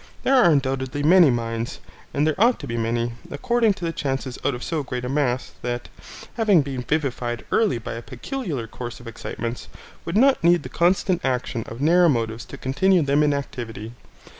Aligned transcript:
There 0.23 0.33
are 0.33 0.49
undoubtedly 0.51 1.03
many 1.03 1.29
minds, 1.29 1.79
and 2.11 2.25
there 2.25 2.33
ought 2.41 2.59
to 2.61 2.65
be 2.67 2.75
many, 2.75 3.11
according 3.29 3.73
to 3.75 3.85
the 3.85 3.91
chances 3.93 4.39
out 4.43 4.55
of 4.55 4.63
so 4.63 4.81
great 4.81 5.05
a 5.05 5.09
mass, 5.09 5.51
that, 5.61 5.89
having 6.37 6.63
been 6.63 6.81
vivified 6.81 7.45
early 7.51 7.77
by 7.77 7.93
a 7.93 8.01
peculiar 8.01 8.65
course 8.65 8.99
of 8.99 9.05
excitements, 9.07 9.67
would 10.03 10.17
not 10.17 10.43
need 10.43 10.63
the 10.63 10.69
constant 10.69 11.23
action 11.23 11.63
of 11.67 11.81
narrow 11.81 12.09
motives 12.09 12.45
to 12.45 12.57
continue 12.57 13.03
them 13.03 13.21
in 13.21 13.31
activity. 13.31 13.91